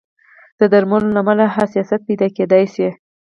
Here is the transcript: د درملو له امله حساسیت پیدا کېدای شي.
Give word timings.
د 0.59 0.61
درملو 0.73 1.07
له 1.15 1.19
امله 1.23 1.45
حساسیت 1.55 2.01
پیدا 2.07 2.27
کېدای 2.37 2.65
شي. 2.73 2.87